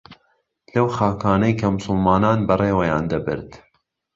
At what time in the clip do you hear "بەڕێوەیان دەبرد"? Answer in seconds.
2.47-3.49